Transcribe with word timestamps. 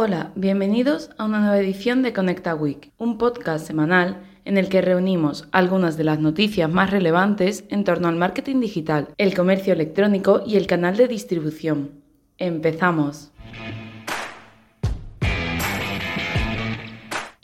Hola, 0.00 0.30
bienvenidos 0.36 1.10
a 1.18 1.24
una 1.24 1.40
nueva 1.40 1.58
edición 1.58 2.04
de 2.04 2.12
Conecta 2.12 2.54
Week, 2.54 2.92
un 2.98 3.18
podcast 3.18 3.66
semanal 3.66 4.22
en 4.44 4.56
el 4.56 4.68
que 4.68 4.80
reunimos 4.80 5.48
algunas 5.50 5.96
de 5.96 6.04
las 6.04 6.20
noticias 6.20 6.70
más 6.70 6.92
relevantes 6.92 7.64
en 7.68 7.82
torno 7.82 8.06
al 8.06 8.14
marketing 8.14 8.60
digital, 8.60 9.08
el 9.18 9.34
comercio 9.34 9.72
electrónico 9.72 10.44
y 10.46 10.54
el 10.54 10.68
canal 10.68 10.96
de 10.96 11.08
distribución. 11.08 11.90
Empezamos. 12.38 13.32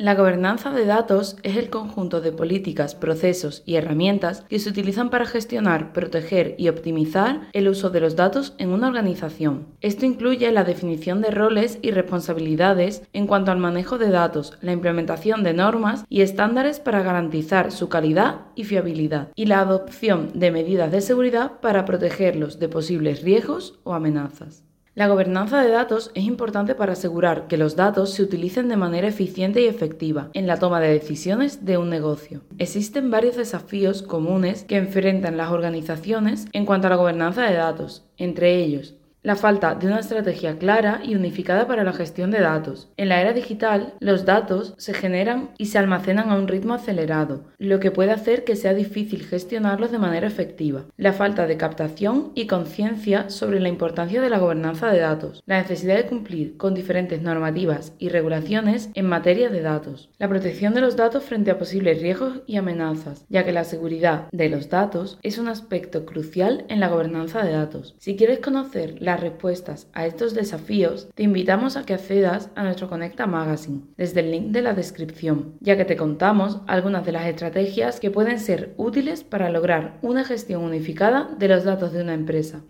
La 0.05 0.15
gobernanza 0.15 0.71
de 0.71 0.85
datos 0.85 1.39
es 1.43 1.57
el 1.57 1.71
conjunto 1.71 2.21
de 2.21 2.31
políticas, 2.31 2.95
procesos 2.95 3.63
y 3.65 3.77
herramientas 3.77 4.45
que 4.51 4.59
se 4.59 4.69
utilizan 4.69 5.09
para 5.09 5.25
gestionar, 5.25 5.95
proteger 5.95 6.57
y 6.59 6.69
optimizar 6.69 7.49
el 7.55 7.69
uso 7.69 7.89
de 7.89 8.01
los 8.01 8.15
datos 8.15 8.53
en 8.59 8.69
una 8.69 8.89
organización. 8.89 9.67
Esto 9.81 10.05
incluye 10.05 10.53
la 10.53 10.65
definición 10.65 11.23
de 11.23 11.31
roles 11.31 11.79
y 11.81 11.91
responsabilidades 11.91 13.03
en 13.15 13.27
cuanto 13.27 13.51
al 13.51 13.57
manejo 13.57 13.97
de 13.97 14.11
datos, 14.11 14.53
la 14.61 14.73
implementación 14.73 15.43
de 15.43 15.55
normas 15.55 16.05
y 16.11 16.21
estándares 16.21 16.81
para 16.81 17.03
garantizar 17.03 17.73
su 17.73 17.89
calidad 17.89 18.43
y 18.55 18.65
fiabilidad, 18.65 19.31
y 19.35 19.47
la 19.47 19.61
adopción 19.61 20.33
de 20.35 20.51
medidas 20.51 20.93
de 20.93 21.01
seguridad 21.01 21.61
para 21.63 21.87
protegerlos 21.87 22.59
de 22.59 22.69
posibles 22.69 23.23
riesgos 23.23 23.81
o 23.85 23.95
amenazas. 23.95 24.65
La 24.97 25.09
gobernanza 25.09 25.61
de 25.61 25.71
datos 25.71 26.13
es 26.15 26.23
importante 26.23 26.77
para 26.77 26.93
asegurar 26.93 27.49
que 27.49 27.57
los 27.57 27.75
datos 27.75 28.11
se 28.11 28.23
utilicen 28.23 28.69
de 28.69 28.77
manera 28.77 29.09
eficiente 29.09 29.61
y 29.61 29.67
efectiva 29.67 30.31
en 30.35 30.47
la 30.47 30.61
toma 30.61 30.79
de 30.79 30.93
decisiones 30.93 31.65
de 31.65 31.79
un 31.79 31.91
negocio. 31.91 32.43
Existen 32.59 33.11
varios 33.11 33.35
desafíos 33.35 34.03
comunes 34.03 34.63
que 34.63 34.77
enfrentan 34.77 35.37
las 35.37 35.51
organizaciones 35.51 36.47
en 36.53 36.65
cuanto 36.65 36.87
a 36.87 36.91
la 36.91 36.97
gobernanza 36.97 37.43
de 37.43 37.57
datos, 37.57 38.05
entre 38.19 38.63
ellos 38.63 38.95
la 39.25 39.37
falta 39.37 39.75
de 39.75 39.87
una 39.87 40.01
estrategia 40.01 40.59
clara 40.59 41.01
y 41.03 41.15
unificada 41.15 41.67
para 41.67 41.83
la 41.83 41.95
gestión 41.95 42.31
de 42.31 42.41
datos. 42.41 42.93
En 42.99 43.09
la 43.09 43.23
era 43.23 43.33
digital, 43.33 43.95
los 43.99 44.27
datos 44.27 44.75
se 44.77 44.93
generan 44.93 45.51
y 45.57 45.67
se 45.67 45.79
almacenan 45.79 46.31
a 46.31 46.37
un 46.37 46.47
ritmo 46.47 46.75
acelerado, 46.75 47.45
lo 47.59 47.81
que 47.81 47.91
puede 47.91 48.11
hacer 48.11 48.45
que 48.45 48.55
sea 48.55 48.75
difícil 48.75 49.25
gestionarlos 49.25 49.91
de 49.91 49.99
manera 49.99 50.27
efectiva. 50.27 50.85
La 50.99 51.15
falta 51.15 51.47
de 51.47 51.57
captación 51.57 52.33
y 52.35 52.47
conciencia 52.47 53.31
sobre 53.31 53.61
la 53.61 53.71
importancia 53.71 54.21
de 54.21 54.29
la 54.29 54.39
gobernanza 54.39 54.93
de 54.93 55.01
datos. 55.01 55.43
La 55.47 55.57
necesidad 55.57 55.97
de 55.97 56.05
cumplir 56.07 56.59
con 56.59 56.75
diferentes 56.75 57.23
normativas 57.23 57.95
y 57.99 58.11
regulaciones 58.11 58.91
en 58.93 59.07
materia 59.07 59.49
de 59.49 59.63
datos. 59.63 60.11
La 60.19 60.29
protección 60.29 60.75
de 60.75 60.83
los 60.83 60.97
datos 60.97 61.25
frente 61.25 61.51
a 61.51 61.59
posibles 61.59 62.03
riesgos 62.03 62.43
y 62.47 62.57
amenazas, 62.57 63.25
ya 63.31 63.43
que 63.43 63.53
la 63.53 63.65
seguridad 63.65 64.29
de 64.33 64.51
los 64.51 64.69
datos 64.69 65.19
es 65.23 65.39
un 65.39 65.49
aspecto 65.49 66.05
crucial 66.05 66.67
en 66.69 66.79
la 66.79 66.89
gobernanza 66.89 67.43
de 67.43 67.53
datos. 67.53 67.95
Si 67.99 68.17
quieres 68.17 68.41
conocer 68.41 69.01
la 69.01 69.14
respuestas 69.21 69.89
a 69.93 70.07
estos 70.07 70.35
desafíos, 70.35 71.09
te 71.15 71.23
invitamos 71.23 71.77
a 71.77 71.85
que 71.85 71.95
accedas 71.95 72.51
a 72.55 72.63
nuestro 72.63 72.89
Conecta 72.89 73.27
Magazine 73.27 73.83
desde 73.97 74.21
el 74.21 74.31
link 74.31 74.47
de 74.49 74.63
la 74.63 74.75
descripción, 74.75 75.55
ya 75.61 75.77
que 75.77 75.85
te 75.85 75.97
contamos 75.97 76.61
algunas 76.67 77.05
de 77.05 77.13
las 77.13 77.27
estrategias 77.27 78.01
que 78.01 78.11
pueden 78.11 78.39
ser 78.39 78.75
útiles 78.77 79.25
para 79.25 79.51
lograr 79.51 79.99
una 80.03 80.25
gestión 80.25 80.63
unificada 80.63 81.31
de 81.39 81.49
los 81.49 81.65
datos 81.65 81.93
de 81.93 82.03
una 82.03 82.15
empresa. 82.15 82.63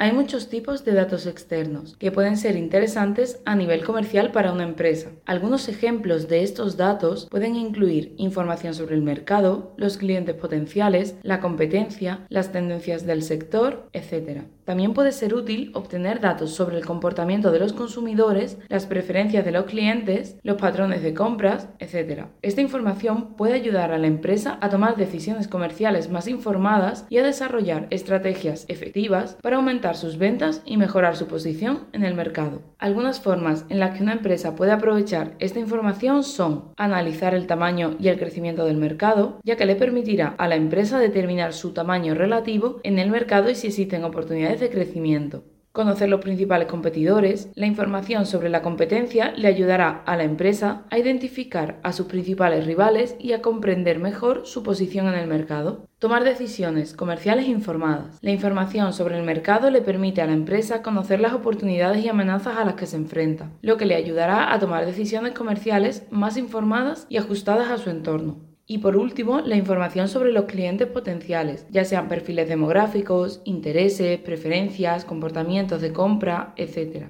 Hay 0.00 0.12
muchos 0.12 0.48
tipos 0.48 0.84
de 0.84 0.92
datos 0.92 1.26
externos 1.26 1.96
que 1.96 2.12
pueden 2.12 2.36
ser 2.36 2.54
interesantes 2.54 3.40
a 3.44 3.56
nivel 3.56 3.84
comercial 3.84 4.30
para 4.30 4.52
una 4.52 4.62
empresa. 4.62 5.10
Algunos 5.26 5.68
ejemplos 5.68 6.28
de 6.28 6.44
estos 6.44 6.76
datos 6.76 7.26
pueden 7.28 7.56
incluir 7.56 8.14
información 8.16 8.74
sobre 8.74 8.94
el 8.94 9.02
mercado, 9.02 9.74
los 9.76 9.96
clientes 9.96 10.36
potenciales, 10.36 11.16
la 11.24 11.40
competencia, 11.40 12.24
las 12.28 12.52
tendencias 12.52 13.06
del 13.06 13.24
sector, 13.24 13.88
etc. 13.92 14.42
También 14.68 14.92
puede 14.92 15.12
ser 15.12 15.32
útil 15.32 15.70
obtener 15.72 16.20
datos 16.20 16.50
sobre 16.50 16.76
el 16.76 16.84
comportamiento 16.84 17.50
de 17.52 17.58
los 17.58 17.72
consumidores, 17.72 18.58
las 18.68 18.84
preferencias 18.84 19.42
de 19.42 19.50
los 19.50 19.64
clientes, 19.64 20.36
los 20.42 20.58
patrones 20.58 21.02
de 21.02 21.14
compras, 21.14 21.70
etc. 21.78 22.26
Esta 22.42 22.60
información 22.60 23.34
puede 23.38 23.54
ayudar 23.54 23.92
a 23.92 23.98
la 23.98 24.08
empresa 24.08 24.58
a 24.60 24.68
tomar 24.68 24.96
decisiones 24.96 25.48
comerciales 25.48 26.10
más 26.10 26.28
informadas 26.28 27.06
y 27.08 27.16
a 27.16 27.22
desarrollar 27.22 27.86
estrategias 27.88 28.66
efectivas 28.68 29.38
para 29.40 29.56
aumentar 29.56 29.96
sus 29.96 30.18
ventas 30.18 30.60
y 30.66 30.76
mejorar 30.76 31.16
su 31.16 31.28
posición 31.28 31.86
en 31.94 32.04
el 32.04 32.12
mercado. 32.12 32.60
Algunas 32.78 33.20
formas 33.20 33.64
en 33.70 33.80
las 33.80 33.96
que 33.96 34.02
una 34.02 34.12
empresa 34.12 34.54
puede 34.54 34.72
aprovechar 34.72 35.32
esta 35.38 35.60
información 35.60 36.24
son 36.24 36.74
analizar 36.76 37.32
el 37.32 37.46
tamaño 37.46 37.96
y 37.98 38.08
el 38.08 38.18
crecimiento 38.18 38.66
del 38.66 38.76
mercado, 38.76 39.40
ya 39.44 39.56
que 39.56 39.64
le 39.64 39.76
permitirá 39.76 40.34
a 40.36 40.46
la 40.46 40.56
empresa 40.56 40.98
determinar 40.98 41.54
su 41.54 41.72
tamaño 41.72 42.12
relativo 42.12 42.80
en 42.82 42.98
el 42.98 43.10
mercado 43.10 43.48
y 43.48 43.54
si 43.54 43.68
existen 43.68 44.04
oportunidades 44.04 44.57
de 44.60 44.70
crecimiento. 44.70 45.44
Conocer 45.72 46.08
los 46.08 46.20
principales 46.20 46.66
competidores, 46.66 47.50
la 47.54 47.66
información 47.66 48.26
sobre 48.26 48.48
la 48.48 48.62
competencia 48.62 49.32
le 49.36 49.46
ayudará 49.46 50.02
a 50.06 50.16
la 50.16 50.24
empresa 50.24 50.86
a 50.90 50.98
identificar 50.98 51.78
a 51.84 51.92
sus 51.92 52.06
principales 52.06 52.66
rivales 52.66 53.14
y 53.20 53.32
a 53.32 53.42
comprender 53.42 54.00
mejor 54.00 54.44
su 54.44 54.64
posición 54.64 55.06
en 55.06 55.14
el 55.14 55.28
mercado. 55.28 55.86
Tomar 56.00 56.24
decisiones 56.24 56.94
comerciales 56.94 57.46
informadas. 57.46 58.18
La 58.22 58.32
información 58.32 58.92
sobre 58.92 59.18
el 59.18 59.24
mercado 59.24 59.70
le 59.70 59.80
permite 59.80 60.20
a 60.20 60.26
la 60.26 60.32
empresa 60.32 60.82
conocer 60.82 61.20
las 61.20 61.34
oportunidades 61.34 62.04
y 62.04 62.08
amenazas 62.08 62.56
a 62.56 62.64
las 62.64 62.74
que 62.74 62.86
se 62.86 62.96
enfrenta, 62.96 63.52
lo 63.62 63.76
que 63.76 63.86
le 63.86 63.94
ayudará 63.94 64.52
a 64.52 64.58
tomar 64.58 64.84
decisiones 64.84 65.32
comerciales 65.32 66.06
más 66.10 66.36
informadas 66.36 67.06
y 67.08 67.18
ajustadas 67.18 67.70
a 67.70 67.78
su 67.78 67.90
entorno. 67.90 68.48
Y 68.70 68.78
por 68.78 68.98
último, 68.98 69.40
la 69.40 69.56
información 69.56 70.08
sobre 70.08 70.30
los 70.30 70.44
clientes 70.44 70.86
potenciales, 70.88 71.66
ya 71.70 71.86
sean 71.86 72.06
perfiles 72.06 72.50
demográficos, 72.50 73.40
intereses, 73.44 74.18
preferencias, 74.18 75.06
comportamientos 75.06 75.80
de 75.80 75.94
compra, 75.94 76.52
etc. 76.56 77.06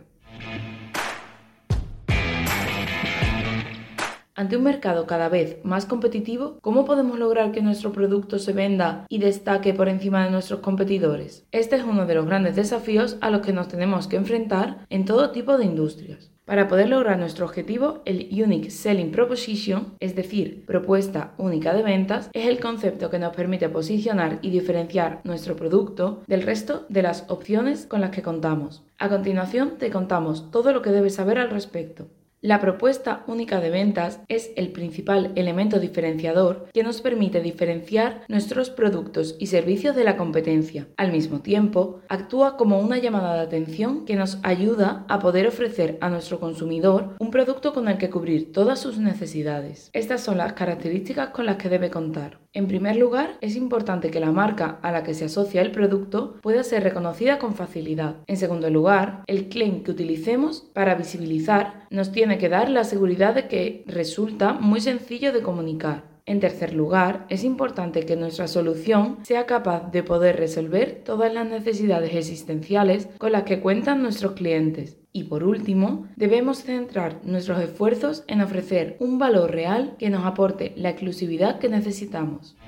Ante 4.36 4.56
un 4.56 4.62
mercado 4.62 5.08
cada 5.08 5.28
vez 5.28 5.58
más 5.64 5.84
competitivo, 5.84 6.58
¿cómo 6.60 6.84
podemos 6.84 7.18
lograr 7.18 7.50
que 7.50 7.60
nuestro 7.60 7.90
producto 7.90 8.38
se 8.38 8.52
venda 8.52 9.04
y 9.08 9.18
destaque 9.18 9.74
por 9.74 9.88
encima 9.88 10.24
de 10.24 10.30
nuestros 10.30 10.60
competidores? 10.60 11.44
Este 11.50 11.74
es 11.74 11.82
uno 11.82 12.06
de 12.06 12.14
los 12.14 12.26
grandes 12.26 12.54
desafíos 12.54 13.18
a 13.20 13.30
los 13.30 13.40
que 13.40 13.52
nos 13.52 13.66
tenemos 13.66 14.06
que 14.06 14.14
enfrentar 14.14 14.86
en 14.90 15.04
todo 15.04 15.32
tipo 15.32 15.58
de 15.58 15.64
industrias. 15.64 16.30
Para 16.48 16.66
poder 16.66 16.88
lograr 16.88 17.18
nuestro 17.18 17.44
objetivo, 17.44 18.00
el 18.06 18.26
Unique 18.32 18.70
Selling 18.70 19.10
Proposition, 19.10 19.92
es 20.00 20.16
decir, 20.16 20.64
propuesta 20.64 21.34
única 21.36 21.74
de 21.74 21.82
ventas, 21.82 22.30
es 22.32 22.46
el 22.46 22.58
concepto 22.58 23.10
que 23.10 23.18
nos 23.18 23.36
permite 23.36 23.68
posicionar 23.68 24.38
y 24.40 24.48
diferenciar 24.48 25.20
nuestro 25.24 25.56
producto 25.56 26.22
del 26.26 26.40
resto 26.40 26.86
de 26.88 27.02
las 27.02 27.26
opciones 27.28 27.84
con 27.84 28.00
las 28.00 28.12
que 28.12 28.22
contamos. 28.22 28.82
A 28.96 29.10
continuación 29.10 29.76
te 29.76 29.90
contamos 29.90 30.50
todo 30.50 30.72
lo 30.72 30.80
que 30.80 30.88
debes 30.88 31.16
saber 31.16 31.36
al 31.36 31.50
respecto. 31.50 32.06
La 32.40 32.60
propuesta 32.60 33.24
única 33.26 33.58
de 33.58 33.68
ventas 33.68 34.20
es 34.28 34.52
el 34.54 34.70
principal 34.70 35.32
elemento 35.34 35.80
diferenciador 35.80 36.68
que 36.72 36.84
nos 36.84 37.00
permite 37.00 37.40
diferenciar 37.40 38.22
nuestros 38.28 38.70
productos 38.70 39.34
y 39.40 39.48
servicios 39.48 39.96
de 39.96 40.04
la 40.04 40.16
competencia. 40.16 40.86
Al 40.96 41.10
mismo 41.10 41.40
tiempo, 41.40 41.98
actúa 42.08 42.56
como 42.56 42.78
una 42.78 42.98
llamada 42.98 43.34
de 43.34 43.40
atención 43.40 44.04
que 44.04 44.14
nos 44.14 44.38
ayuda 44.44 45.04
a 45.08 45.18
poder 45.18 45.48
ofrecer 45.48 45.98
a 46.00 46.10
nuestro 46.10 46.38
consumidor 46.38 47.16
un 47.18 47.32
producto 47.32 47.74
con 47.74 47.88
el 47.88 47.98
que 47.98 48.08
cubrir 48.08 48.52
todas 48.52 48.78
sus 48.78 48.98
necesidades. 48.98 49.90
Estas 49.92 50.20
son 50.20 50.38
las 50.38 50.52
características 50.52 51.30
con 51.30 51.44
las 51.44 51.56
que 51.56 51.68
debe 51.68 51.90
contar. 51.90 52.38
En 52.52 52.66
primer 52.66 52.96
lugar, 52.96 53.36
es 53.40 53.56
importante 53.56 54.10
que 54.10 54.20
la 54.20 54.32
marca 54.32 54.78
a 54.82 54.90
la 54.90 55.02
que 55.02 55.14
se 55.14 55.26
asocia 55.26 55.60
el 55.60 55.70
producto 55.70 56.38
pueda 56.40 56.62
ser 56.62 56.82
reconocida 56.82 57.38
con 57.38 57.54
facilidad. 57.54 58.16
En 58.26 58.36
segundo 58.36 58.70
lugar, 58.70 59.22
el 59.26 59.48
claim 59.48 59.82
que 59.82 59.90
utilicemos 59.90 60.62
para 60.72 60.94
visibilizar 60.94 61.86
nos 61.90 62.10
tiene 62.10 62.27
que 62.36 62.50
dar 62.50 62.68
la 62.68 62.84
seguridad 62.84 63.34
de 63.34 63.48
que 63.48 63.84
resulta 63.86 64.52
muy 64.52 64.82
sencillo 64.82 65.32
de 65.32 65.40
comunicar. 65.40 66.18
En 66.28 66.40
tercer 66.40 66.74
lugar, 66.74 67.24
es 67.30 67.42
importante 67.42 68.04
que 68.04 68.14
nuestra 68.14 68.48
solución 68.48 69.16
sea 69.22 69.46
capaz 69.46 69.90
de 69.90 70.02
poder 70.02 70.36
resolver 70.36 71.00
todas 71.02 71.32
las 71.32 71.48
necesidades 71.48 72.14
existenciales 72.14 73.08
con 73.16 73.32
las 73.32 73.44
que 73.44 73.60
cuentan 73.60 74.02
nuestros 74.02 74.32
clientes. 74.32 74.98
Y 75.10 75.24
por 75.24 75.42
último, 75.42 76.06
debemos 76.16 76.64
centrar 76.64 77.20
nuestros 77.24 77.62
esfuerzos 77.62 78.24
en 78.26 78.42
ofrecer 78.42 78.98
un 79.00 79.18
valor 79.18 79.52
real 79.52 79.96
que 79.98 80.10
nos 80.10 80.26
aporte 80.26 80.74
la 80.76 80.90
exclusividad 80.90 81.58
que 81.58 81.70
necesitamos. 81.70 82.58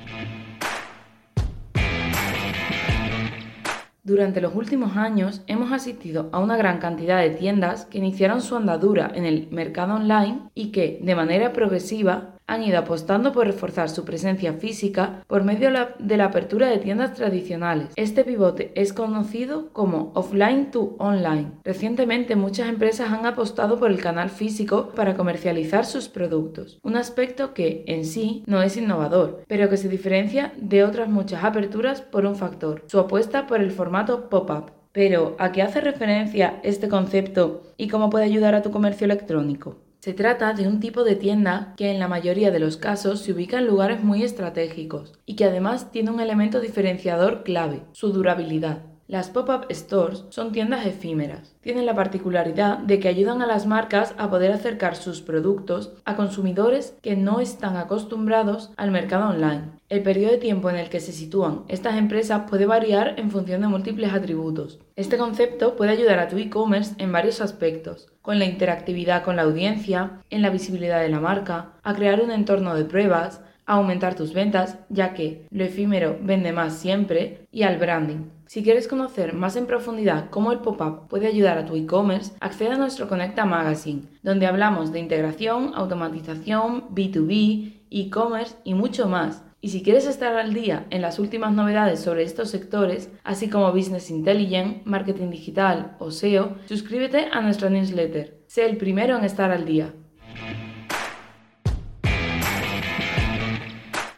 Durante 4.02 4.41
los 4.41 4.55
últimos 4.55 4.97
años 4.97 5.43
hemos 5.47 5.73
asistido 5.73 6.31
a 6.32 6.38
una 6.38 6.56
gran 6.56 6.79
cantidad 6.79 7.20
de 7.20 7.31
tiendas 7.31 7.85
que 7.85 7.99
iniciaron 7.99 8.41
su 8.41 8.56
andadura 8.56 9.12
en 9.14 9.26
el 9.26 9.49
mercado 9.50 9.97
online 9.97 10.49
y 10.55 10.73
que, 10.73 10.99
de 11.02 11.14
manera 11.14 11.52
progresiva, 11.52 12.37
han 12.50 12.64
ido 12.64 12.79
apostando 12.79 13.31
por 13.32 13.47
reforzar 13.47 13.88
su 13.88 14.05
presencia 14.05 14.55
física 14.55 15.23
por 15.29 15.44
medio 15.44 15.70
de 16.00 16.17
la 16.17 16.25
apertura 16.25 16.67
de 16.67 16.79
tiendas 16.79 17.14
tradicionales. 17.14 17.93
Este 17.94 18.25
pivote 18.25 18.73
es 18.75 18.93
conocido 18.93 19.73
como 19.73 20.11
offline 20.14 20.73
to 20.73 20.97
online. 20.99 21.52
Recientemente 21.62 22.35
muchas 22.35 22.69
empresas 22.69 23.12
han 23.12 23.25
apostado 23.25 23.79
por 23.79 23.93
el 23.93 24.00
canal 24.00 24.31
físico 24.31 24.91
para 24.97 25.17
comercializar 25.17 25.87
sus 25.87 26.08
productos, 26.08 26.81
un 26.82 26.97
aspecto 26.97 27.55
que 27.55 27.85
en 27.87 28.05
sí 28.05 28.43
no 28.47 28.62
es 28.62 28.76
innovador, 28.76 29.44
pero 29.47 29.69
que 29.69 29.76
se 29.76 29.88
diferencia 29.88 30.52
de 30.56 30.82
otras 30.82 31.08
muchas 31.08 31.44
aperturas 31.44 32.00
por 32.00 32.26
un 32.26 32.35
factor, 32.35 32.82
su 32.88 32.99
apuesta 32.99 33.47
por 33.47 33.61
el 33.61 33.70
formato 33.70 34.29
pop-up 34.29 34.73
Pero, 34.91 35.37
¿a 35.38 35.52
qué 35.52 35.62
hace 35.62 35.81
referencia 35.81 36.58
este 36.64 36.88
concepto 36.88 37.62
y 37.76 37.87
cómo 37.87 38.11
puede 38.11 38.25
ayudar 38.25 38.56
a 38.56 38.62
tu 38.62 38.73
comercio 38.73 39.05
electrónico? 39.05 39.76
Se 40.00 40.14
trata 40.14 40.55
de 40.55 40.67
un 40.67 40.81
tipo 40.81 41.05
de 41.05 41.14
tienda 41.14 41.75
que 41.76 41.91
en 41.91 41.99
la 41.99 42.08
mayoría 42.08 42.50
de 42.50 42.58
los 42.58 42.79
casos 42.79 43.20
se 43.20 43.32
ubica 43.32 43.58
en 43.58 43.67
lugares 43.67 44.02
muy 44.02 44.23
estratégicos 44.23 45.12
y 45.26 45.37
que 45.37 45.44
además 45.44 45.93
tiene 45.93 46.11
un 46.11 46.20
elemento 46.20 46.58
diferenciador 46.58 47.44
clave, 47.44 47.82
su 47.93 48.11
durabilidad. 48.11 48.89
Las 49.10 49.28
pop-up 49.28 49.66
stores 49.72 50.24
son 50.28 50.52
tiendas 50.52 50.86
efímeras. 50.86 51.56
Tienen 51.62 51.84
la 51.84 51.96
particularidad 51.96 52.78
de 52.78 53.00
que 53.00 53.08
ayudan 53.08 53.42
a 53.42 53.46
las 53.48 53.66
marcas 53.66 54.14
a 54.18 54.30
poder 54.30 54.52
acercar 54.52 54.94
sus 54.94 55.20
productos 55.20 55.92
a 56.04 56.14
consumidores 56.14 56.94
que 57.02 57.16
no 57.16 57.40
están 57.40 57.76
acostumbrados 57.76 58.70
al 58.76 58.92
mercado 58.92 59.30
online. 59.30 59.64
El 59.88 60.04
periodo 60.04 60.30
de 60.30 60.38
tiempo 60.38 60.70
en 60.70 60.76
el 60.76 60.90
que 60.90 61.00
se 61.00 61.10
sitúan 61.10 61.64
estas 61.66 61.96
empresas 61.96 62.42
puede 62.48 62.66
variar 62.66 63.18
en 63.18 63.32
función 63.32 63.62
de 63.62 63.66
múltiples 63.66 64.12
atributos. 64.12 64.78
Este 64.94 65.18
concepto 65.18 65.74
puede 65.74 65.90
ayudar 65.90 66.20
a 66.20 66.28
tu 66.28 66.38
e-commerce 66.38 66.94
en 66.98 67.10
varios 67.10 67.40
aspectos, 67.40 68.06
con 68.22 68.38
la 68.38 68.44
interactividad 68.44 69.24
con 69.24 69.34
la 69.34 69.42
audiencia, 69.42 70.20
en 70.30 70.40
la 70.40 70.50
visibilidad 70.50 71.00
de 71.00 71.08
la 71.08 71.18
marca, 71.18 71.72
a 71.82 71.94
crear 71.94 72.22
un 72.22 72.30
entorno 72.30 72.76
de 72.76 72.84
pruebas, 72.84 73.40
aumentar 73.75 74.14
tus 74.14 74.32
ventas, 74.32 74.78
ya 74.88 75.14
que 75.14 75.46
lo 75.50 75.64
efímero 75.64 76.19
vende 76.22 76.52
más 76.52 76.75
siempre, 76.76 77.46
y 77.52 77.62
al 77.62 77.78
branding. 77.78 78.31
Si 78.46 78.64
quieres 78.64 78.88
conocer 78.88 79.32
más 79.32 79.55
en 79.56 79.67
profundidad 79.67 80.28
cómo 80.31 80.50
el 80.50 80.58
pop-up 80.58 81.08
puede 81.08 81.28
ayudar 81.28 81.56
a 81.56 81.67
tu 81.67 81.76
e-commerce, 81.76 82.32
accede 82.40 82.70
a 82.70 82.76
nuestro 82.78 83.08
Conecta 83.08 83.44
Magazine, 83.44 84.02
donde 84.22 84.46
hablamos 84.46 84.93
de 84.93 84.99
integración, 84.99 85.72
automatización, 85.75 86.88
B2B, 86.88 87.75
e-commerce 87.90 88.56
y 88.64 88.75
mucho 88.75 89.08
más. 89.08 89.44
Y 89.61 89.69
si 89.69 89.82
quieres 89.82 90.06
estar 90.06 90.34
al 90.37 90.55
día 90.55 90.87
en 90.90 91.02
las 91.02 91.19
últimas 91.19 91.52
novedades 91.52 92.00
sobre 92.00 92.23
estos 92.23 92.50
sectores, 92.50 93.11
así 93.25 93.50
como 93.50 93.73
Business 93.73 94.11
Intelligence, 94.11 94.81
Marketing 94.84 95.31
Digital 95.31 95.96
o 95.99 96.11
SEO, 96.11 96.56
suscríbete 96.66 97.28
a 97.31 97.43
nuestra 97.43 97.69
newsletter. 97.69 98.40
Sé 98.46 98.66
el 98.66 98.78
primero 98.78 99.16
en 99.16 99.25
estar 99.25 99.50
al 99.50 99.66
día. 99.66 99.93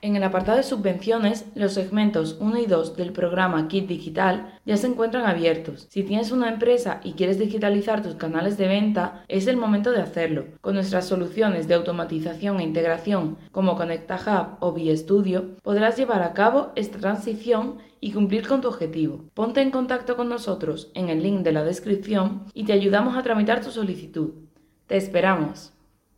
En 0.04 0.16
el 0.16 0.24
apartado 0.24 0.56
de 0.56 0.64
subvenciones, 0.64 1.46
los 1.54 1.74
segmentos 1.74 2.36
1 2.40 2.58
y 2.58 2.66
2 2.66 2.96
del 2.96 3.12
programa 3.12 3.68
Kit 3.68 3.86
Digital 3.86 4.58
ya 4.66 4.76
se 4.76 4.88
encuentran 4.88 5.26
abiertos. 5.26 5.86
Si 5.90 6.02
tienes 6.02 6.32
una 6.32 6.48
empresa 6.48 7.00
y 7.04 7.12
quieres 7.12 7.38
digitalizar 7.38 8.02
tus 8.02 8.16
canales 8.16 8.58
de 8.58 8.66
venta, 8.66 9.24
es 9.28 9.46
el 9.46 9.56
momento 9.56 9.92
de 9.92 10.00
hacerlo. 10.00 10.46
Con 10.60 10.74
nuestras 10.74 11.06
soluciones 11.06 11.68
de 11.68 11.74
automatización 11.74 12.58
e 12.58 12.64
integración 12.64 13.38
como 13.52 13.76
Conecta 13.76 14.16
Hub 14.16 14.56
o 14.58 14.74
Studio, 14.96 15.50
podrás 15.62 15.96
llevar 15.96 16.24
a 16.24 16.32
cabo 16.32 16.72
esta 16.74 16.98
transición 16.98 17.76
y 18.00 18.10
cumplir 18.10 18.48
con 18.48 18.60
tu 18.60 18.66
objetivo. 18.66 19.26
Ponte 19.34 19.60
en 19.60 19.70
contacto 19.70 20.16
con 20.16 20.28
nosotros 20.28 20.90
en 20.94 21.10
el 21.10 21.22
link 21.22 21.42
de 21.42 21.52
la 21.52 21.62
descripción 21.62 22.42
y 22.54 22.64
te 22.64 22.72
ayudamos 22.72 23.16
a 23.16 23.22
tramitar 23.22 23.60
tu 23.60 23.70
solicitud. 23.70 24.32
Te 24.88 24.96
esperamos. 24.96 25.72